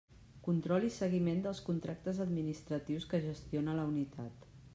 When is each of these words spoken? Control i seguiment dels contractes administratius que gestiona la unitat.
Control 0.45 0.87
i 0.87 0.89
seguiment 0.95 1.43
dels 1.47 1.61
contractes 1.67 2.23
administratius 2.27 3.07
que 3.13 3.21
gestiona 3.29 3.77
la 3.83 3.87
unitat. 3.93 4.51